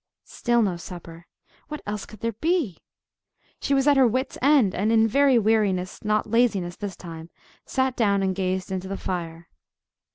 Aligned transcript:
—Still 0.23 0.63
no 0.63 0.77
supper! 0.77 1.27
What 1.67 1.83
else 1.85 2.07
could 2.07 2.21
there 2.21 2.31
be? 2.31 2.79
She 3.59 3.75
was 3.75 3.85
at 3.87 3.97
her 3.97 4.07
wits' 4.07 4.35
end, 4.41 4.73
and 4.73 4.91
in 4.91 5.07
very 5.07 5.37
weariness, 5.37 6.03
not 6.03 6.25
laziness 6.25 6.75
this 6.75 6.95
time, 6.95 7.29
sat 7.67 7.95
down 7.95 8.23
and 8.23 8.33
gazed 8.33 8.71
into 8.71 8.87
the 8.87 8.97
fire. 8.97 9.47